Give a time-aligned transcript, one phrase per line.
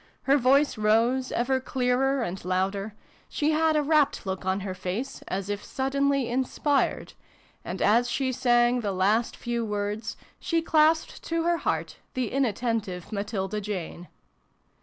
[0.23, 2.95] Her voice rose, ever clearer and louder:
[3.29, 7.13] she had a rapt look on her face, as if suddenly inspired,
[7.63, 13.11] and, as she sang the last few words, she clasped to her heart the inattentive
[13.11, 13.75] Matilda Jane.
[13.75, 14.07] v] MATILDA JANE.